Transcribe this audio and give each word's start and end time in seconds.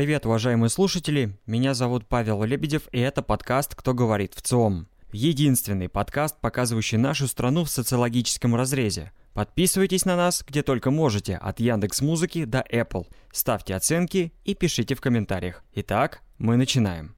Привет, 0.00 0.24
уважаемые 0.24 0.70
слушатели, 0.70 1.36
меня 1.44 1.74
зовут 1.74 2.06
Павел 2.06 2.42
Лебедев, 2.42 2.88
и 2.90 2.98
это 2.98 3.20
подкаст 3.20 3.74
«Кто 3.74 3.92
говорит 3.92 4.32
в 4.34 4.40
ЦИОМ». 4.40 4.88
Единственный 5.12 5.90
подкаст, 5.90 6.40
показывающий 6.40 6.96
нашу 6.96 7.28
страну 7.28 7.64
в 7.64 7.70
социологическом 7.70 8.56
разрезе. 8.56 9.12
Подписывайтесь 9.34 10.06
на 10.06 10.16
нас, 10.16 10.42
где 10.48 10.62
только 10.62 10.90
можете, 10.90 11.36
от 11.36 11.60
Яндекс 11.60 12.00
Музыки 12.00 12.46
до 12.46 12.64
Apple. 12.72 13.08
Ставьте 13.30 13.74
оценки 13.74 14.32
и 14.42 14.54
пишите 14.54 14.94
в 14.94 15.02
комментариях. 15.02 15.62
Итак, 15.74 16.22
мы 16.38 16.56
начинаем. 16.56 17.14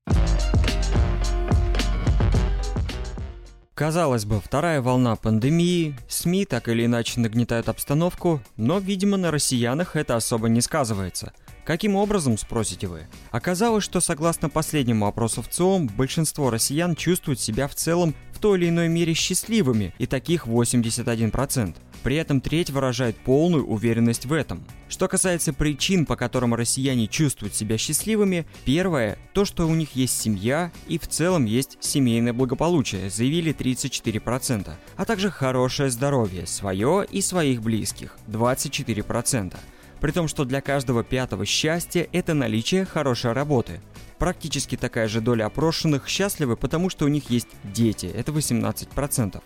Казалось 3.75 4.25
бы, 4.25 4.41
вторая 4.41 4.83
волна 4.83 5.15
пандемии, 5.15 5.97
СМИ 6.09 6.47
так 6.47 6.67
или 6.69 6.87
иначе 6.87 7.21
нагнетают 7.21 7.69
обстановку, 7.69 8.43
но, 8.57 8.81
видимо, 8.81 9.17
на 9.17 9.31
россиянах 9.31 9.95
это 9.95 10.17
особо 10.17 10.49
не 10.49 10.61
сказывается– 10.61 11.33
Каким 11.65 11.95
образом, 11.95 12.37
спросите 12.39 12.89
вы? 12.89 13.07
Оказалось, 13.31 13.85
что 13.85 14.01
согласно 14.01 14.49
последнему 14.49 15.07
опросу 15.07 15.43
в 15.43 15.49
ЦИОМ, 15.49 15.87
большинство 15.89 16.51
россиян 16.51 16.97
чувствуют 16.97 17.39
себя 17.39 17.69
в 17.69 17.75
целом 17.77 18.15
в 18.33 18.41
той 18.41 18.59
или 18.59 18.69
иной 18.69 18.89
мере 18.89 19.15
счастливыми, 19.15 19.95
и 19.99 20.07
таких 20.07 20.49
81%. 20.49 21.77
При 22.03 22.17
этом 22.17 22.41
треть 22.41 22.71
выражает 22.71 23.17
полную 23.17 23.65
уверенность 23.65 24.27
в 24.27 24.33
этом. 24.33 24.65
Что 24.89 25.07
касается 25.07 25.53
причин, 25.53 26.05
по 26.05 26.17
которым 26.17 26.53
россияне 26.53 27.07
чувствуют 27.07 27.55
себя 27.55 27.79
счастливыми, 27.79 28.45
первое– 28.65 29.17
то, 29.33 29.45
что 29.45 29.69
у 29.69 29.75
них 29.77 29.93
есть 29.95 30.21
семья 30.21 30.73
и 30.89 30.99
в 30.99 31.07
целом 31.07 31.45
есть 31.45 31.79
семейное 31.79 32.33
благополучие, 32.33 33.09
заявили 33.09 33.55
34%, 33.55 34.73
а 34.97 35.05
также 35.05 35.31
хорошее 35.31 35.91
здоровье, 35.91 36.49
свое 36.49 37.07
и 37.09 37.21
своих 37.21 37.63
близких– 37.63 38.17
24%. 38.27 39.57
При 40.03 40.11
том, 40.11 40.27
что 40.27 40.45
для 40.45 40.61
каждого 40.61 41.05
пятого 41.05 41.47
счастья– 41.47 42.09
это 42.13 42.35
наличие 42.35 42.85
хорошей 42.85 43.31
работы. 43.31 43.81
Практически 44.19 44.77
такая 44.77 45.07
же 45.07 45.21
доля 45.21 45.47
опрошенных 45.47 46.09
счастливы, 46.09 46.57
потому 46.57 46.91
что 46.91 47.05
у 47.05 47.09
них 47.09 47.31
есть 47.31 47.47
дети– 47.63 48.07
это 48.15 48.33
18%. 48.33 49.41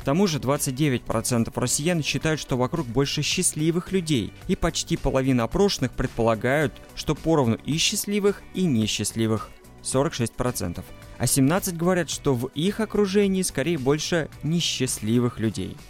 К 0.00 0.04
тому 0.04 0.26
же 0.26 0.40
29% 0.40 1.52
россиян 1.54 2.02
считают, 2.02 2.40
что 2.40 2.56
вокруг 2.56 2.88
больше 2.88 3.22
счастливых 3.22 3.92
людей, 3.92 4.32
и 4.48 4.56
почти 4.56 4.96
половина 4.96 5.44
опрошенных 5.44 5.92
предполагают, 5.92 6.74
что 6.96 7.14
поровну 7.14 7.56
и 7.64 7.76
счастливых, 7.76 8.42
и 8.54 8.64
несчастливых– 8.64 9.50
46%. 9.84 10.82
А 11.18 11.26
17 11.28 11.76
говорят, 11.76 12.10
что 12.10 12.34
в 12.34 12.46
их 12.56 12.80
окружении 12.80 13.42
скорее 13.42 13.78
больше 13.78 14.28
несчастливых 14.42 15.38
людей– 15.38 15.76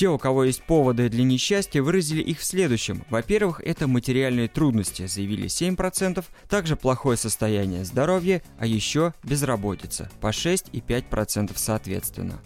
те, 0.00 0.08
у 0.08 0.16
кого 0.16 0.44
есть 0.44 0.62
поводы 0.62 1.10
для 1.10 1.24
несчастья, 1.24 1.82
выразили 1.82 2.22
их 2.22 2.38
в 2.38 2.44
следующем. 2.44 3.04
Во-первых, 3.10 3.60
это 3.62 3.86
материальные 3.86 4.48
трудности, 4.48 5.06
заявили 5.06 5.44
7%, 5.44 6.24
также 6.48 6.74
плохое 6.74 7.18
состояние 7.18 7.84
здоровья, 7.84 8.42
а 8.58 8.64
еще 8.64 9.12
безработица, 9.22 10.10
по 10.22 10.32
6 10.32 10.68
и 10.72 10.80
5% 10.80 11.52
соответственно. 11.54 12.40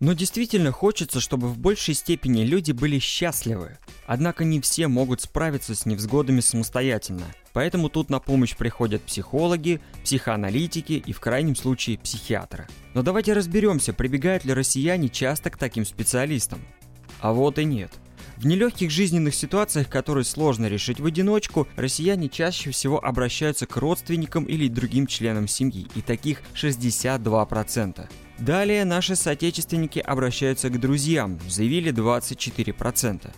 Но 0.00 0.14
действительно 0.14 0.72
хочется, 0.72 1.20
чтобы 1.20 1.48
в 1.48 1.58
большей 1.58 1.92
степени 1.92 2.44
люди 2.44 2.72
были 2.72 2.98
счастливы. 2.98 3.76
Однако 4.06 4.44
не 4.44 4.60
все 4.60 4.88
могут 4.88 5.20
справиться 5.20 5.74
с 5.74 5.84
невзгодами 5.84 6.40
самостоятельно. 6.40 7.24
Поэтому 7.52 7.88
тут 7.88 8.08
на 8.08 8.20
помощь 8.20 8.56
приходят 8.56 9.02
психологи, 9.02 9.80
психоаналитики 10.04 10.92
и 10.92 11.12
в 11.12 11.20
крайнем 11.20 11.56
случае 11.56 11.98
психиатры. 11.98 12.68
Но 12.94 13.02
давайте 13.02 13.32
разберемся, 13.32 13.92
прибегают 13.92 14.44
ли 14.44 14.52
россияне 14.52 15.08
часто 15.08 15.50
к 15.50 15.58
таким 15.58 15.84
специалистам. 15.84 16.60
А 17.20 17.32
вот 17.32 17.58
и 17.58 17.64
нет. 17.64 17.90
В 18.36 18.46
нелегких 18.46 18.90
жизненных 18.90 19.34
ситуациях, 19.34 19.88
которые 19.88 20.24
сложно 20.24 20.66
решить 20.66 21.00
в 21.00 21.06
одиночку, 21.06 21.66
россияне 21.76 22.28
чаще 22.28 22.70
всего 22.70 23.02
обращаются 23.02 23.66
к 23.66 23.76
родственникам 23.78 24.44
или 24.44 24.68
другим 24.68 25.06
членам 25.06 25.48
семьи, 25.48 25.86
и 25.94 26.02
таких 26.02 26.42
62%. 26.54 28.06
Далее 28.38 28.84
наши 28.84 29.16
соотечественники 29.16 29.98
обращаются 29.98 30.68
к 30.68 30.78
друзьям, 30.78 31.38
заявили 31.48 31.92
24%. 31.92 33.30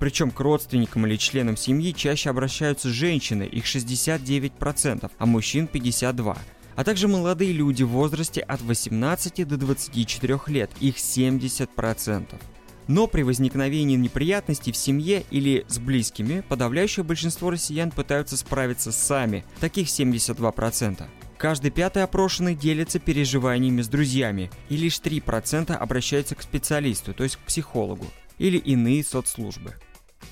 Причем 0.00 0.32
к 0.32 0.40
родственникам 0.40 1.06
или 1.06 1.14
членам 1.14 1.56
семьи 1.56 1.92
чаще 1.92 2.30
обращаются 2.30 2.88
женщины, 2.88 3.44
их 3.44 3.66
69%, 3.66 5.10
а 5.16 5.26
мужчин 5.26 5.68
52% 5.72 6.36
а 6.76 6.84
также 6.84 7.08
молодые 7.08 7.52
люди 7.52 7.82
в 7.82 7.88
возрасте 7.88 8.40
от 8.40 8.62
18 8.62 9.46
до 9.46 9.58
24 9.58 10.38
лет, 10.46 10.70
их 10.80 10.96
70%. 10.96 12.40
Но 12.88 13.06
при 13.06 13.22
возникновении 13.22 13.96
неприятностей 13.96 14.72
в 14.72 14.78
семье 14.78 15.24
или 15.30 15.66
с 15.68 15.78
близкими, 15.78 16.42
подавляющее 16.48 17.04
большинство 17.04 17.50
россиян 17.50 17.90
пытаются 17.90 18.38
справиться 18.38 18.92
сами, 18.92 19.44
таких 19.60 19.88
72%. 19.88 21.04
Каждый 21.36 21.70
пятый 21.70 22.02
опрошенный 22.02 22.54
делится 22.54 22.98
переживаниями 22.98 23.82
с 23.82 23.88
друзьями, 23.88 24.50
и 24.70 24.76
лишь 24.78 25.00
3% 25.00 25.74
обращаются 25.74 26.34
к 26.34 26.42
специалисту, 26.42 27.12
то 27.12 27.24
есть 27.24 27.36
к 27.36 27.40
психологу, 27.40 28.06
или 28.38 28.56
иные 28.56 29.04
соцслужбы. 29.04 29.74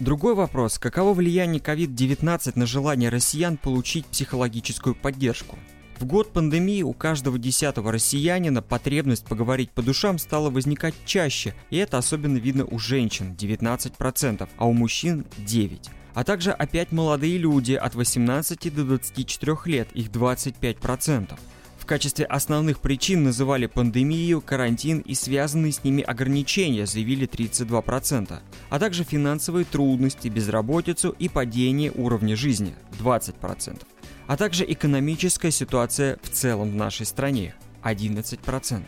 Другой 0.01 0.37
вопрос, 0.37 0.79
каково 0.79 1.13
влияние 1.13 1.61
COVID-19 1.61 2.53
на 2.55 2.67
желание 2.67 3.09
россиян 3.11 3.57
получить 3.57 4.07
психологическую 4.07 4.95
поддержку? 4.95 5.59
В 5.99 6.05
год 6.05 6.33
пандемии 6.33 6.83
у 6.83 6.93
каждого 6.93 7.37
десятого 7.37 7.91
россиянина 7.91 8.63
потребность 8.63 9.25
поговорить 9.25 9.73
по 9.73 9.83
душам 9.83 10.19
стала 10.19 10.51
возникать 10.51 10.95
чаще, 11.05 11.53
и 11.71 11.79
это 11.79 11.99
особенно 11.99 12.37
видно 12.37 12.65
у 12.65 12.79
женщин 12.79 13.35
19%, 13.37 14.49
а 14.57 14.67
у 14.67 14.73
мужчин 14.73 15.27
9% 15.39 15.91
а 16.19 16.25
также 16.25 16.51
опять 16.51 16.91
молодые 16.91 17.39
люди 17.39 17.75
от 17.75 17.95
18 17.95 18.75
до 18.75 18.83
24 18.83 19.57
лет, 19.67 19.89
их 19.93 20.09
25%. 20.09 21.39
Качестве 21.89 22.27
основных 22.27 22.81
причин 22.81 23.25
называли 23.25 23.65
пандемию, 23.65 24.43
карантин 24.43 24.99
и 24.99 25.15
связанные 25.15 25.73
с 25.73 25.85
ними 25.85 26.03
ограничения, 26.03 26.85
заявили 26.85 27.27
32%, 27.27 28.41
а 28.69 28.79
также 28.79 29.05
финансовые 29.05 29.65
трудности, 29.65 30.29
безработицу 30.29 31.17
и 31.19 31.31
падение 31.31 31.91
уровня 31.91 32.37
жизни 32.37 32.75
20%, 33.01 33.81
а 34.27 34.37
также 34.37 34.71
экономическая 34.71 35.51
ситуация 35.51 36.19
в 36.23 36.29
целом 36.29 36.73
в 36.73 36.75
нашей 36.75 37.07
стране 37.07 37.55
11%. 37.83 38.83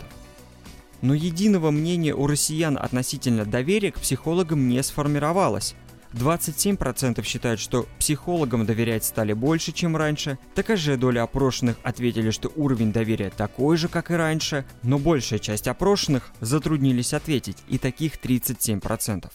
Но 1.00 1.15
единого 1.15 1.71
мнения 1.71 2.15
у 2.15 2.27
россиян 2.27 2.77
относительно 2.77 3.47
доверия 3.47 3.93
к 3.93 4.00
психологам 4.00 4.69
не 4.69 4.82
сформировалось. 4.82 5.75
27% 6.12 7.22
считают, 7.25 7.60
что 7.60 7.87
психологам 7.98 8.66
доверять 8.66 9.04
стали 9.04 9.32
больше, 9.32 9.72
чем 9.72 9.97
раньше. 9.97 10.38
Такая 10.54 10.76
же 10.76 10.97
доля 10.97 11.22
опрошенных 11.22 11.76
ответили, 11.82 12.31
что 12.31 12.53
уровень 12.56 12.93
доверия 12.93 13.31
такой 13.31 13.76
же, 13.76 13.88
как 13.88 14.10
и 14.10 14.15
раньше, 14.15 14.65
но 14.82 14.99
большая 14.99 15.38
часть 15.38 15.69
опрошенных 15.69 16.32
затруднились 16.41 17.15
ответить, 17.15 17.59
и 17.69 17.78
таких 17.78 18.16
37%. 18.16 19.31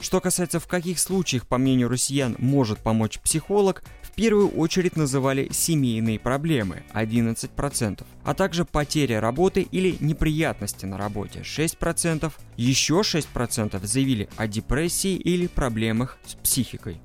Что 0.00 0.20
касается 0.20 0.60
в 0.60 0.68
каких 0.68 1.00
случаях, 1.00 1.46
по 1.46 1.58
мнению 1.58 1.88
россиян, 1.88 2.36
может 2.38 2.78
помочь 2.78 3.18
психолог, 3.18 3.82
в 4.02 4.12
первую 4.12 4.48
очередь 4.50 4.96
называли 4.96 5.48
семейные 5.50 6.20
проблемы 6.20 6.84
11%, 6.94 8.06
а 8.22 8.34
также 8.34 8.64
потеря 8.64 9.20
работы 9.20 9.62
или 9.62 9.96
неприятности 9.98 10.86
на 10.86 10.98
работе 10.98 11.40
6%, 11.40 12.32
еще 12.56 13.00
6% 13.00 13.84
заявили 13.84 14.28
о 14.36 14.46
депрессии 14.46 15.16
или 15.16 15.48
проблемах 15.48 16.18
с 16.24 16.34
психикой. 16.34 17.00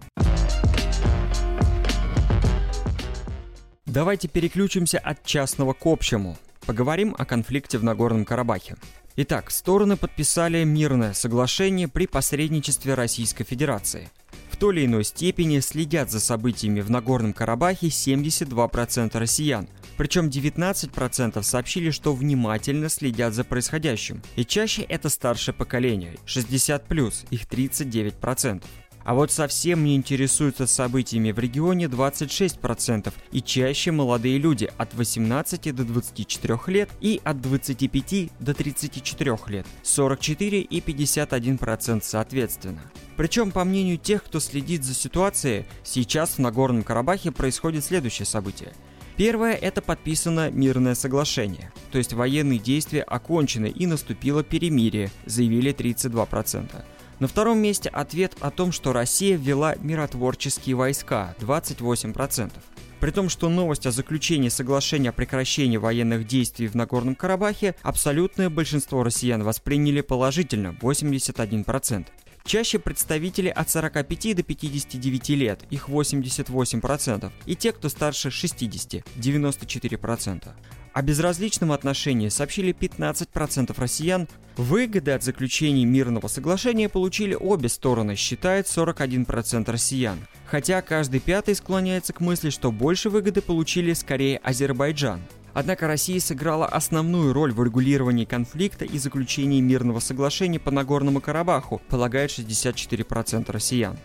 Давайте 3.88 4.28
переключимся 4.28 5.00
от 5.00 5.24
частного 5.24 5.74
к 5.74 5.86
общему. 5.86 6.38
Поговорим 6.66 7.16
о 7.18 7.26
конфликте 7.26 7.78
в 7.78 7.84
Нагорном 7.84 8.24
Карабахе. 8.24 8.76
Итак, 9.16 9.52
стороны 9.52 9.96
подписали 9.96 10.64
мирное 10.64 11.14
соглашение 11.14 11.88
при 11.88 12.08
посредничестве 12.08 12.96
Российской 12.96 13.44
Федерации. 13.44 14.10
В 14.50 14.58
той 14.58 14.76
или 14.76 14.86
иной 14.88 15.04
степени 15.04 15.60
следят 15.60 16.10
за 16.10 16.20
событиями 16.20 16.82
в 16.82 16.90
Нагорном 16.90 17.32
Карабахе 17.34 17.88
72% 17.88 19.16
россиян, 19.20 19.68
причем 19.98 20.30
19% 20.30 21.44
сообщили, 21.44 21.92
что 21.92 22.14
внимательно 22.14 22.90
следят 22.90 23.36
за 23.36 23.44
происходящим. 23.44 24.24
И 24.36 24.44
чаще 24.46 24.82
это 24.82 25.10
старшее 25.10 25.54
поколение, 25.54 26.16
60+, 26.26 27.26
их 27.30 27.42
39%. 27.44 28.64
А 29.04 29.14
вот 29.14 29.32
совсем 29.32 29.84
не 29.84 29.96
интересуются 29.96 30.66
событиями 30.66 31.32
в 31.32 31.40
регионе 31.40 31.86
26% 31.86 33.14
и 33.32 33.42
чаще 33.42 33.92
молодые 33.92 34.38
люди 34.38 34.70
от 34.78 34.94
18 34.94 35.76
до 35.76 35.84
24 35.84 36.60
лет 36.68 36.90
и 37.02 37.20
от 37.24 37.42
25 37.42 38.30
до 38.40 38.54
34 38.54 39.38
лет, 39.48 39.66
44 39.84 40.62
и 40.62 40.80
51% 40.80 42.02
соответственно. 42.04 42.82
Причем, 43.18 43.52
по 43.52 43.64
мнению 43.64 43.98
тех, 43.98 44.24
кто 44.24 44.40
следит 44.40 44.84
за 44.84 44.94
ситуацией, 44.94 45.66
сейчас 45.84 46.32
в 46.32 46.40
Нагорном 46.40 46.84
Карабахе 46.84 47.32
происходит 47.32 47.84
следующее 47.84 48.26
событие. 48.26 48.74
Первое– 49.16 49.54
это 49.62 49.84
подписано 49.84 50.50
мирное 50.50 50.96
соглашение, 50.96 51.72
то 51.92 52.00
есть 52.00 52.14
военные 52.14 52.58
действия 52.58 53.04
окончены 53.04 53.68
и 53.68 53.86
наступило 53.86 54.44
перемирие, 54.44 55.12
заявили 55.28 55.72
32%. 55.72 56.84
На 57.24 57.30
втором 57.30 57.60
месте 57.60 57.88
ответ 57.88 58.36
о 58.42 58.52
том, 58.52 58.74
что 58.74 58.92
Россия 58.92 59.38
ввела 59.38 59.76
миротворческие 59.80 60.76
войска– 60.76 61.34
28%. 61.40 62.52
При 63.00 63.12
том, 63.12 63.30
что 63.30 63.48
новость 63.48 63.86
о 63.86 63.92
заключении 63.92 64.50
соглашения 64.50 65.08
о 65.08 65.14
прекращении 65.14 65.78
военных 65.78 66.28
действий 66.28 66.68
в 66.68 66.76
Нагорном 66.76 67.16
Карабахе 67.16 67.76
абсолютное 67.82 68.50
большинство 68.50 69.04
россиян 69.04 69.42
восприняли 69.42 70.02
положительно– 70.02 70.76
81%. 70.82 72.08
Чаще 72.44 72.78
представители 72.78 73.48
от 73.48 73.70
45 73.70 74.36
до 74.36 74.44
59 74.44 75.30
лет, 75.30 75.62
их 75.70 75.88
88%, 75.88 77.32
и 77.46 77.56
те, 77.56 77.72
кто 77.72 77.88
старше 77.88 78.32
60, 78.32 79.06
94%. 79.16 80.50
О 80.94 81.02
безразличном 81.02 81.72
отношении 81.72 82.30
сообщили 82.30 82.72
15% 82.72 83.74
россиян. 83.78 84.28
Выгоды 84.58 85.12
от 85.12 85.24
заключения 85.24 85.86
мирного 85.86 86.28
соглашения 86.28 86.88
получили 86.88 87.34
обе 87.34 87.68
стороны, 87.68 88.16
считает 88.16 88.68
41% 88.68 89.72
россиян. 89.72 90.20
Хотя 90.46 90.84
каждый 90.84 91.20
пятый 91.20 91.56
склоняется 91.56 92.14
к 92.14 92.22
мысли, 92.22 92.52
что 92.52 92.72
больше 92.72 93.10
выгоды 93.10 93.42
получили 93.42 93.94
скорее 93.94 94.38
Азербайджан. 94.38 95.22
Однако 95.56 95.88
Россия 95.88 96.20
сыграла 96.20 96.68
основную 96.68 97.34
роль 97.34 97.54
в 97.54 97.64
регулировании 97.64 98.26
конфликта 98.26 98.86
и 98.86 98.98
заключении 99.00 99.62
мирного 99.62 100.00
соглашения 100.00 100.60
по 100.60 100.70
Нагорному 100.72 101.22
Карабаху, 101.22 101.82
полагает 101.90 102.32
64% 102.32 103.52
россиян. 103.52 103.98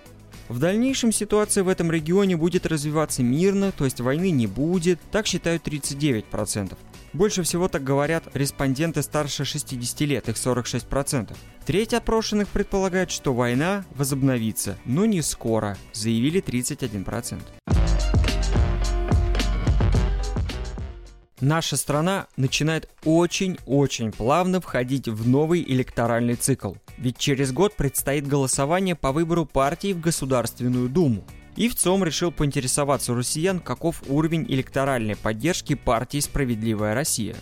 В 0.48 0.58
дальнейшем 0.58 1.12
ситуация 1.12 1.62
в 1.62 1.68
этом 1.68 1.90
регионе 1.90 2.36
будет 2.36 2.64
развиваться 2.64 3.22
мирно, 3.22 3.70
то 3.70 3.84
есть 3.84 4.00
войны 4.00 4.30
не 4.30 4.46
будет, 4.46 4.98
так 5.10 5.26
считают 5.26 5.66
39%. 5.66 6.76
Больше 7.12 7.42
всего 7.42 7.68
так 7.68 7.84
говорят 7.84 8.24
респонденты 8.34 9.02
старше 9.02 9.44
60 9.44 10.00
лет, 10.00 10.28
их 10.28 10.36
46%. 10.36 11.36
Треть 11.66 11.92
опрошенных 11.92 12.48
предполагает, 12.48 13.10
что 13.10 13.34
война 13.34 13.84
возобновится, 13.94 14.78
но 14.86 15.04
не 15.04 15.20
скоро, 15.20 15.76
заявили 15.92 16.42
31%. 16.42 17.40
Наша 21.40 21.76
страна 21.76 22.26
начинает 22.36 22.88
очень-очень 23.04 24.10
плавно 24.10 24.60
входить 24.60 25.06
в 25.06 25.28
новый 25.28 25.62
электоральный 25.62 26.34
цикл. 26.34 26.74
Ведь 26.96 27.16
через 27.16 27.52
год 27.52 27.76
предстоит 27.76 28.26
голосование 28.26 28.96
по 28.96 29.12
выбору 29.12 29.46
партии 29.46 29.92
в 29.92 30.00
Государственную 30.00 30.88
Думу. 30.88 31.24
И 31.54 31.68
в 31.68 31.76
ЦОМ 31.76 32.02
решил 32.02 32.32
поинтересоваться 32.32 33.14
россиян, 33.14 33.60
каков 33.60 34.02
уровень 34.08 34.44
электоральной 34.48 35.14
поддержки 35.14 35.74
партии 35.74 36.18
«Справедливая 36.18 36.94
Россия». 36.94 37.36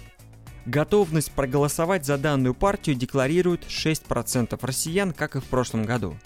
Готовность 0.66 1.32
проголосовать 1.32 2.04
за 2.04 2.18
данную 2.18 2.54
партию 2.54 2.96
декларирует 2.96 3.64
6% 3.66 4.58
россиян, 4.60 5.12
как 5.12 5.36
и 5.36 5.40
в 5.40 5.44
прошлом 5.44 5.84
году. 5.84 6.16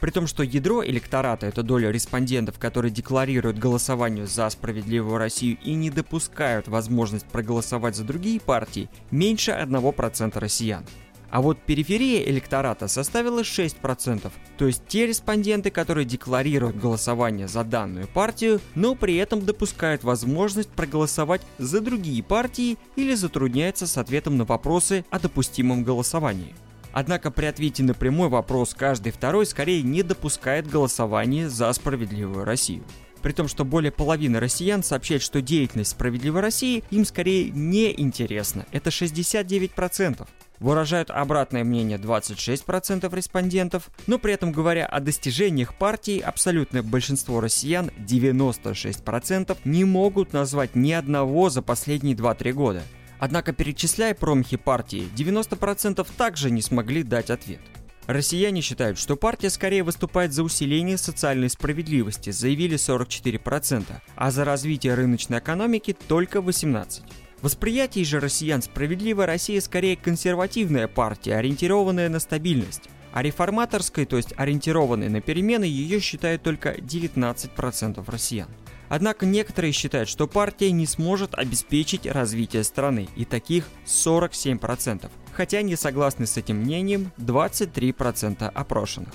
При 0.00 0.10
том, 0.10 0.26
что 0.26 0.42
ядро 0.42 0.82
электората– 0.84 1.46
это 1.48 1.62
доля 1.62 1.90
респондентов, 1.90 2.58
которые 2.58 2.90
декларируют 2.90 3.58
голосование 3.58 4.26
за 4.26 4.48
справедливую 4.48 5.18
Россию 5.18 5.58
и 5.62 5.74
не 5.74 5.90
допускают 5.90 6.68
возможность 6.68 7.26
проголосовать 7.26 7.96
за 7.96 8.04
другие 8.04 8.40
партии, 8.40 8.88
меньше 9.10 9.50
1% 9.50 10.38
россиян. 10.38 10.84
А 11.30 11.42
вот 11.42 11.58
периферия 11.60 12.24
электората 12.24 12.88
составила 12.88 13.42
6%, 13.42 14.32
то 14.58 14.66
есть 14.66 14.82
те 14.88 15.06
респонденты, 15.06 15.70
которые 15.70 16.04
декларируют 16.04 16.76
голосование 16.76 17.46
за 17.46 17.62
данную 17.62 18.08
партию, 18.08 18.60
но 18.74 18.96
при 18.96 19.16
этом 19.16 19.44
допускают 19.44 20.02
возможность 20.02 20.70
проголосовать 20.70 21.42
за 21.58 21.80
другие 21.80 22.22
партии 22.24 22.78
или 22.96 23.14
затрудняются 23.14 23.86
с 23.86 23.96
ответом 23.96 24.38
на 24.38 24.44
вопросы 24.44 25.04
о 25.10 25.20
допустимом 25.20 25.84
голосовании. 25.84 26.54
Однако 26.92 27.30
при 27.30 27.46
ответе 27.46 27.82
на 27.82 27.94
прямой 27.94 28.28
вопрос 28.28 28.74
каждый 28.74 29.12
второй 29.12 29.46
скорее 29.46 29.82
не 29.82 30.02
допускает 30.02 30.68
голосования 30.68 31.48
за 31.48 31.72
справедливую 31.72 32.44
Россию. 32.44 32.82
При 33.22 33.32
том, 33.32 33.48
что 33.48 33.64
более 33.64 33.92
половины 33.92 34.40
россиян 34.40 34.82
сообщают, 34.82 35.22
что 35.22 35.42
деятельность 35.42 35.90
«Справедливой 35.90 36.40
России» 36.40 36.82
им 36.90 37.04
скорее 37.04 37.50
не 37.50 37.92
интересна. 38.00 38.66
Это 38.72 38.90
69%. 38.90 40.26
Выражают 40.58 41.10
обратное 41.10 41.64
мнение 41.64 41.98
26% 41.98 43.14
респондентов, 43.14 43.90
но 44.06 44.18
при 44.18 44.34
этом 44.34 44.52
говоря 44.52 44.84
о 44.86 45.00
достижениях 45.00 45.74
партии, 45.74 46.18
абсолютное 46.18 46.82
большинство 46.82 47.40
россиян, 47.40 47.90
96%, 47.98 49.56
не 49.64 49.84
могут 49.84 50.34
назвать 50.34 50.74
ни 50.74 50.92
одного 50.92 51.48
за 51.48 51.62
последние 51.62 52.14
2-3 52.14 52.52
года. 52.52 52.82
Однако, 53.20 53.52
перечисляя 53.52 54.14
промахи 54.14 54.56
партии, 54.56 55.08
90% 55.14 56.06
также 56.16 56.50
не 56.50 56.62
смогли 56.62 57.02
дать 57.02 57.30
ответ. 57.30 57.60
Россияне 58.06 58.62
считают, 58.62 58.98
что 58.98 59.14
партия 59.14 59.50
скорее 59.50 59.84
выступает 59.84 60.32
за 60.32 60.42
усиление 60.42 60.96
социальной 60.96 61.50
справедливости, 61.50 62.30
заявили 62.30 62.76
44%, 62.76 63.84
а 64.16 64.30
за 64.30 64.44
развитие 64.44 64.94
рыночной 64.94 65.38
экономики 65.38 65.94
только 66.08 66.38
18%. 66.38 67.02
Восприятие 67.42 68.04
же 68.04 68.20
россиян 68.20 68.60
«Справедливая 68.60 69.26
Россия» 69.26 69.60
скорее 69.62 69.96
консервативная 69.96 70.88
партия, 70.88 71.36
ориентированная 71.36 72.10
на 72.10 72.20
стабильность. 72.20 72.90
А 73.12 73.22
реформаторской, 73.22 74.04
то 74.04 74.16
есть 74.18 74.34
ориентированной 74.36 75.08
на 75.08 75.20
перемены, 75.20 75.64
ее 75.64 76.00
считают 76.00 76.42
только 76.42 76.74
19% 76.74 78.04
россиян. 78.10 78.48
Однако 78.90 79.24
некоторые 79.24 79.70
считают, 79.72 80.08
что 80.08 80.26
партия 80.26 80.72
не 80.72 80.84
сможет 80.84 81.34
обеспечить 81.34 82.06
развитие 82.06 82.64
страны, 82.64 83.08
и 83.14 83.24
таких 83.24 83.64
47%, 83.86 85.08
хотя 85.32 85.62
не 85.62 85.76
согласны 85.76 86.26
с 86.26 86.36
этим 86.36 86.56
мнением 86.56 87.12
23% 87.16 88.48
опрошенных. 88.48 89.14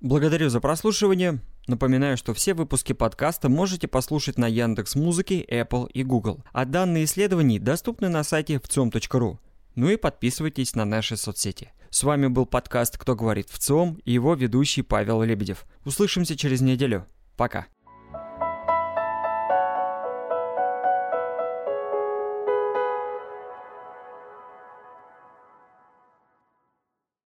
Благодарю 0.00 0.50
за 0.50 0.60
прослушивание. 0.60 1.40
Напоминаю, 1.66 2.18
что 2.18 2.34
все 2.34 2.52
выпуски 2.52 2.92
подкаста 2.92 3.48
можете 3.48 3.88
послушать 3.88 4.36
на 4.36 4.46
Яндекс 4.46 4.94
Музыке, 4.94 5.42
Apple 5.42 5.90
и 5.90 6.02
Google, 6.02 6.44
а 6.52 6.66
данные 6.66 7.04
исследований 7.04 7.58
доступны 7.58 8.10
на 8.10 8.24
сайте 8.24 8.60
вцом.ру. 8.60 9.38
Ну 9.74 9.88
и 9.88 9.96
подписывайтесь 9.96 10.74
на 10.74 10.84
наши 10.84 11.16
соцсети. 11.16 11.72
С 11.90 12.02
вами 12.02 12.26
был 12.26 12.44
подкаст 12.44 12.98
«Кто 12.98 13.16
говорит 13.16 13.48
в 13.48 13.58
ЦИОМ» 13.58 14.00
и 14.04 14.12
его 14.12 14.34
ведущий 14.34 14.82
Павел 14.82 15.22
Лебедев. 15.22 15.64
Услышимся 15.86 16.36
через 16.36 16.60
неделю. 16.60 17.06
Пока. 17.34 17.66